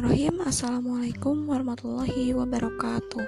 Bismillahirrahmanirrahim 0.00 0.48
Assalamualaikum 0.48 1.36
warahmatullahi 1.44 2.32
wabarakatuh 2.32 3.20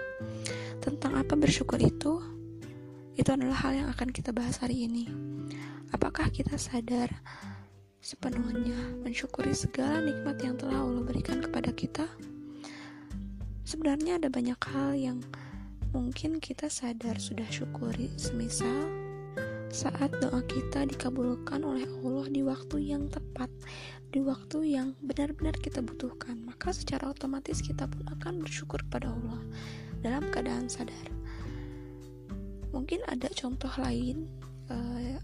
Tentang 0.81 1.21
apa 1.21 1.37
bersyukur 1.37 1.77
itu? 1.77 2.17
Itu 3.13 3.29
adalah 3.29 3.61
hal 3.61 3.73
yang 3.77 3.89
akan 3.93 4.09
kita 4.09 4.33
bahas 4.33 4.57
hari 4.57 4.89
ini 4.89 5.05
Apakah 5.93 6.33
kita 6.33 6.57
sadar 6.57 7.13
sepenuhnya 8.01 9.05
mensyukuri 9.05 9.53
segala 9.53 10.01
nikmat 10.01 10.41
yang 10.41 10.57
telah 10.57 10.81
Allah 10.81 11.05
berikan 11.05 11.45
kepada 11.45 11.77
kita? 11.77 12.09
Sebenarnya 13.69 14.17
ada 14.17 14.33
banyak 14.33 14.57
hal 14.73 14.97
yang 14.97 15.21
mungkin 15.93 16.41
kita 16.41 16.73
sadar 16.73 17.21
sudah 17.21 17.53
syukuri 17.53 18.09
Semisal 18.17 19.02
saat 19.73 20.13
doa 20.21 20.45
kita 20.45 20.85
dikabulkan 20.85 21.65
oleh 21.65 21.89
Allah 21.89 22.29
di 22.29 22.45
waktu 22.45 22.93
yang 22.93 23.09
tepat 23.09 23.49
di 24.13 24.21
waktu 24.21 24.77
yang 24.77 24.93
benar-benar 25.01 25.57
kita 25.57 25.81
butuhkan, 25.81 26.37
maka 26.45 26.77
secara 26.77 27.09
otomatis 27.09 27.65
kita 27.65 27.89
pun 27.89 28.05
akan 28.13 28.45
bersyukur 28.45 28.85
kepada 28.85 29.09
Allah 29.09 29.41
dalam 30.05 30.29
keadaan 30.29 30.69
sadar. 30.69 31.09
Mungkin 32.77 33.01
ada 33.09 33.33
contoh 33.33 33.73
lain, 33.81 34.29
uh, 34.69 35.17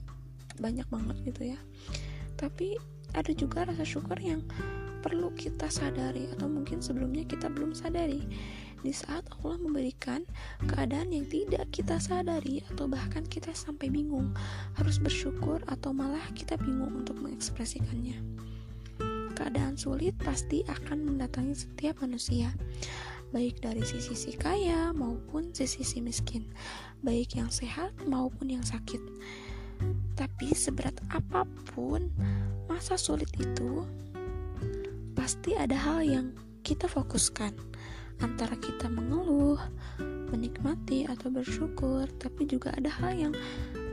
banyak 0.57 0.89
banget 0.89 1.17
gitu 1.29 1.53
ya. 1.53 1.61
Tapi 2.41 2.81
ada 3.13 3.33
juga 3.37 3.69
rasa 3.69 3.85
syukur 3.85 4.17
yang 4.17 4.41
perlu 5.05 5.29
kita 5.37 5.69
sadari 5.69 6.25
atau 6.33 6.49
mungkin 6.49 6.81
sebelumnya 6.81 7.29
kita 7.29 7.53
belum 7.53 7.77
sadari 7.77 8.25
di 8.83 8.95
saat 8.95 9.27
Allah 9.39 9.59
memberikan 9.59 10.23
keadaan 10.71 11.11
yang 11.11 11.27
tidak 11.27 11.67
kita 11.75 11.99
sadari 11.99 12.63
atau 12.73 12.87
bahkan 12.87 13.27
kita 13.27 13.51
sampai 13.55 13.91
bingung 13.91 14.31
harus 14.79 15.03
bersyukur 15.03 15.59
atau 15.67 15.91
malah 15.91 16.25
kita 16.35 16.55
bingung 16.61 17.03
untuk 17.03 17.19
mengekspresikannya 17.19 18.39
keadaan 19.39 19.79
sulit 19.79 20.19
pasti 20.19 20.67
akan 20.67 21.15
mendatangi 21.15 21.55
setiap 21.55 22.03
manusia, 22.03 22.51
baik 23.31 23.63
dari 23.63 23.87
sisi 23.87 24.19
si 24.19 24.35
kaya 24.35 24.91
maupun 24.91 25.55
sisi 25.55 25.87
si 25.87 26.03
miskin, 26.03 26.51
baik 27.07 27.39
yang 27.39 27.47
sehat 27.47 27.95
maupun 28.11 28.51
yang 28.51 28.67
sakit. 28.67 28.99
Tapi 30.19 30.51
seberat 30.59 30.99
apa 31.15 31.47
pun 31.71 32.11
masa 32.67 32.99
sulit 32.99 33.31
itu, 33.39 33.87
pasti 35.15 35.55
ada 35.55 35.79
hal 35.79 36.03
yang 36.03 36.27
kita 36.67 36.91
fokuskan 36.91 37.68
antara 38.23 38.55
kita 38.59 38.91
mengeluh, 38.91 39.59
menikmati 40.31 41.09
atau 41.09 41.31
bersyukur, 41.33 42.07
tapi 42.19 42.45
juga 42.45 42.75
ada 42.77 42.91
hal 42.91 43.13
yang 43.15 43.35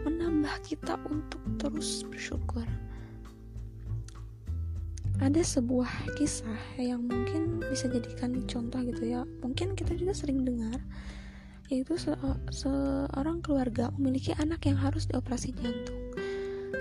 menambah 0.06 0.56
kita 0.66 1.00
untuk 1.10 1.42
terus 1.58 2.06
bersyukur. 2.06 2.66
Ada 5.24 5.48
sebuah 5.48 6.20
kisah 6.20 6.60
yang 6.76 7.08
mungkin 7.08 7.64
bisa 7.72 7.88
jadikan 7.88 8.44
contoh 8.46 8.84
gitu 8.84 9.16
ya. 9.16 9.24
Mungkin 9.40 9.74
kita 9.74 9.96
juga 9.96 10.12
sering 10.12 10.44
dengar 10.44 10.82
yaitu 11.66 11.98
se 11.98 12.14
seorang 12.54 13.42
keluarga 13.42 13.90
memiliki 13.98 14.38
anak 14.38 14.70
yang 14.70 14.78
harus 14.78 15.10
dioperasi 15.10 15.56
jantung. 15.58 15.98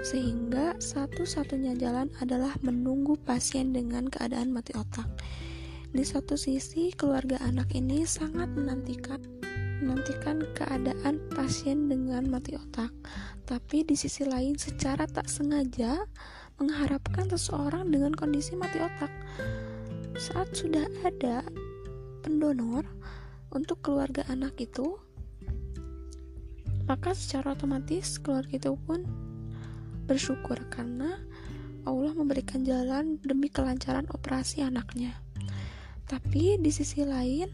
Sehingga 0.05 0.77
satu-satunya 0.77 1.73
jalan 1.81 2.13
adalah 2.21 2.53
menunggu 2.61 3.17
pasien 3.17 3.73
dengan 3.73 4.11
keadaan 4.13 4.53
mati 4.53 4.77
otak 4.77 5.09
di 5.95 6.03
satu 6.03 6.35
sisi 6.35 6.91
keluarga 6.91 7.39
anak 7.47 7.71
ini 7.71 8.03
sangat 8.03 8.51
menantikan 8.51 9.23
menantikan 9.79 10.43
keadaan 10.59 11.23
pasien 11.39 11.87
dengan 11.87 12.27
mati 12.27 12.59
otak 12.59 12.91
tapi 13.47 13.87
di 13.87 13.95
sisi 13.95 14.27
lain 14.27 14.59
secara 14.59 15.07
tak 15.07 15.31
sengaja 15.31 16.03
mengharapkan 16.59 17.27
seseorang 17.31 17.91
dengan 17.91 18.15
kondisi 18.15 18.55
mati 18.55 18.79
otak. 18.79 19.11
Saat 20.15 20.55
sudah 20.55 20.87
ada 21.03 21.43
pendonor 22.23 22.87
untuk 23.51 23.83
keluarga 23.83 24.23
anak 24.31 24.55
itu, 24.63 24.95
maka 26.87 27.11
secara 27.15 27.59
otomatis 27.59 28.23
keluarga 28.23 28.55
itu 28.55 28.73
pun 28.87 29.03
bersyukur 30.07 30.59
karena 30.71 31.19
Allah 31.85 32.13
memberikan 32.17 32.63
jalan 32.63 33.19
demi 33.21 33.51
kelancaran 33.51 34.07
operasi 34.15 34.63
anaknya. 34.63 35.24
Tapi 36.05 36.61
di 36.61 36.69
sisi 36.69 37.01
lain, 37.01 37.49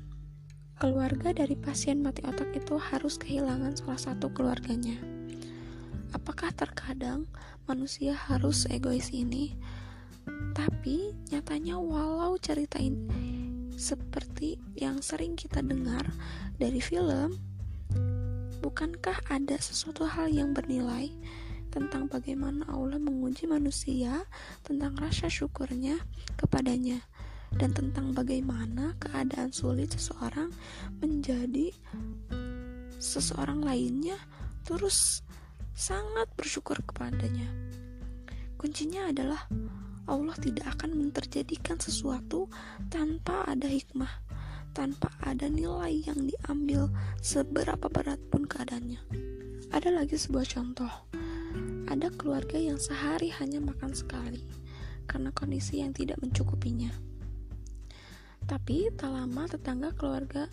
keluarga 0.75 1.31
dari 1.31 1.55
pasien 1.55 2.03
mati 2.03 2.27
otak 2.27 2.51
itu 2.51 2.75
harus 2.83 3.15
kehilangan 3.15 3.79
salah 3.79 4.01
satu 4.01 4.27
keluarganya. 4.35 4.99
Apakah 6.11 6.51
terkadang 6.51 7.31
manusia 7.71 8.19
harus 8.19 8.67
egois 8.67 9.15
ini? 9.15 9.55
Tapi 10.51 11.15
nyatanya 11.31 11.79
walau 11.79 12.35
cerita 12.43 12.83
ini 12.83 13.07
seperti 13.79 14.59
yang 14.75 14.99
sering 14.99 15.39
kita 15.39 15.63
dengar 15.63 16.11
dari 16.59 16.83
film, 16.83 17.39
bukankah 18.61 19.31
ada 19.31 19.57
sesuatu 19.57 20.05
hal 20.05 20.27
yang 20.27 20.53
bernilai 20.53 21.15
tentang 21.71 22.11
bagaimana 22.11 22.67
Allah 22.67 22.99
menguji 22.99 23.47
manusia 23.47 24.27
tentang 24.67 24.99
rasa 24.99 25.31
syukurnya 25.31 26.03
kepadanya 26.35 27.01
dan 27.57 27.75
tentang 27.75 28.15
bagaimana 28.15 28.95
keadaan 29.03 29.51
sulit 29.51 29.95
seseorang 29.95 30.55
menjadi 31.03 31.75
seseorang 33.01 33.65
lainnya 33.65 34.21
terus 34.63 35.25
sangat 35.73 36.29
bersyukur 36.37 36.77
kepadanya. 36.85 37.49
Kuncinya 38.61 39.09
adalah 39.09 39.49
Allah 40.05 40.37
tidak 40.37 40.77
akan 40.77 41.01
menterjadikan 41.01 41.81
sesuatu 41.81 42.51
tanpa 42.93 43.49
ada 43.49 43.65
hikmah, 43.65 44.11
tanpa 44.77 45.09
ada 45.25 45.49
nilai 45.49 46.05
yang 46.05 46.29
diambil 46.29 46.93
seberapa 47.25 47.89
berat 47.89 48.21
pun 48.29 48.45
keadaannya. 48.45 49.01
Ada 49.73 49.95
lagi 49.95 50.21
sebuah 50.21 50.45
contoh. 50.51 50.93
Ada 51.91 52.13
keluarga 52.15 52.55
yang 52.61 52.79
sehari 52.79 53.35
hanya 53.41 53.59
makan 53.59 53.97
sekali 53.97 54.47
karena 55.11 55.35
kondisi 55.35 55.83
yang 55.83 55.91
tidak 55.91 56.23
mencukupinya. 56.23 57.10
Tapi 58.51 58.91
tak 58.99 59.15
lama 59.15 59.47
tetangga 59.47 59.95
keluarga 59.95 60.51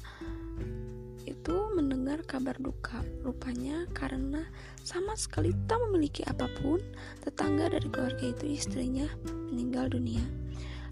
itu 1.26 1.58
mendengar 1.74 2.22
kabar 2.30 2.54
duka. 2.62 3.02
Rupanya 3.26 3.90
karena 3.90 4.46
sama 4.86 5.18
sekali 5.18 5.50
tak 5.66 5.82
memiliki 5.90 6.22
apa 6.30 6.46
pun, 6.62 6.78
tetangga 7.26 7.74
dari 7.74 7.90
keluarga 7.90 8.30
itu 8.30 8.54
istrinya 8.54 9.10
meninggal 9.50 9.90
dunia 9.90 10.22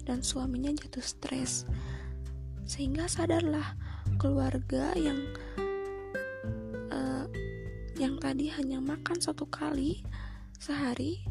dan 0.02 0.18
suaminya 0.18 0.74
jatuh 0.74 1.06
stres. 1.06 1.62
Sehingga 2.66 3.06
sadarlah 3.06 3.78
keluarga 4.18 4.90
yang 4.98 5.22
uh, 6.90 7.30
yang 7.94 8.18
tadi 8.18 8.50
hanya 8.50 8.82
makan 8.82 9.22
satu 9.22 9.46
kali 9.46 10.02
sehari 10.58 11.22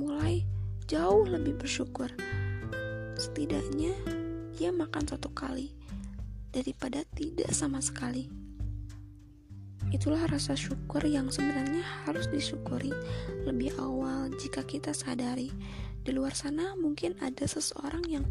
mulai 0.00 0.48
jauh 0.88 1.28
lebih 1.28 1.60
bersyukur. 1.60 2.08
Setidaknya 3.20 3.92
dia 4.56 4.72
makan 4.72 5.04
satu 5.04 5.28
kali 5.36 5.76
daripada 6.56 7.04
tidak 7.12 7.52
sama 7.52 7.84
sekali. 7.84 8.32
Itulah 9.92 10.24
rasa 10.24 10.56
syukur 10.56 11.04
yang 11.04 11.28
sebenarnya 11.28 11.84
harus 12.08 12.32
disyukuri 12.32 12.96
lebih 13.44 13.76
awal 13.76 14.32
jika 14.40 14.64
kita 14.64 14.96
sadari 14.96 15.52
di 16.00 16.16
luar 16.16 16.32
sana 16.32 16.72
mungkin 16.80 17.12
ada 17.20 17.44
seseorang 17.44 18.08
yang 18.08 18.24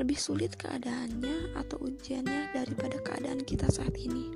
lebih 0.00 0.16
sulit 0.16 0.56
keadaannya 0.56 1.52
atau 1.60 1.76
ujiannya 1.84 2.56
daripada 2.56 2.96
keadaan 3.04 3.44
kita 3.44 3.68
saat 3.68 3.92
ini. 4.00 4.32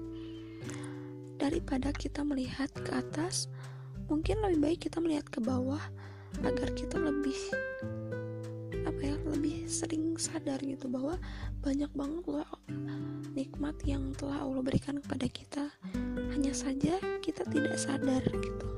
Daripada 1.41 1.89
kita 1.97 2.21
melihat 2.21 2.69
ke 2.69 2.93
atas, 2.93 3.49
mungkin 4.12 4.44
lebih 4.44 4.61
baik 4.61 4.79
kita 4.93 5.00
melihat 5.00 5.25
ke 5.33 5.41
bawah 5.41 5.81
agar 6.44 6.69
kita 6.77 7.00
lebih 7.00 7.38
apa 9.02 9.29
lebih 9.35 9.67
sering 9.67 10.14
sadar 10.20 10.61
gitu 10.62 10.87
bahwa 10.87 11.19
banyak 11.64 11.91
banget 11.96 12.25
loh 12.29 12.46
nikmat 13.35 13.75
yang 13.82 14.14
telah 14.14 14.46
Allah 14.46 14.62
berikan 14.62 15.02
kepada 15.02 15.26
kita. 15.26 15.64
Hanya 16.31 16.55
saja 16.55 16.99
kita 17.19 17.43
tidak 17.50 17.76
sadar 17.79 18.23
gitu. 18.23 18.69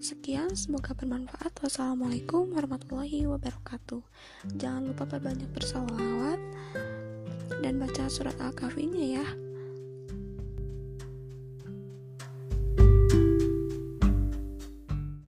Sekian 0.00 0.54
semoga 0.54 0.94
bermanfaat. 0.94 1.52
Wassalamualaikum 1.60 2.54
warahmatullahi 2.54 3.26
wabarakatuh. 3.26 4.02
Jangan 4.56 4.94
lupa 4.94 5.04
perbanyak 5.06 5.50
bersalawat 5.50 6.38
dan 7.60 7.76
baca 7.76 8.08
surat 8.08 8.34
al-kahfinya 8.40 9.20
ya 9.20 9.26